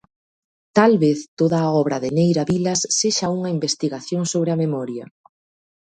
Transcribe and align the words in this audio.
Talvez 0.77 1.17
toda 1.39 1.57
a 1.61 1.69
obra 1.81 1.97
de 2.03 2.09
Neira 2.17 2.43
Vilas 2.51 2.81
sexa 2.99 3.33
unha 3.37 3.53
investigación 3.57 4.21
sobre 4.33 4.49
a 4.51 4.59
memoria. 4.63 5.03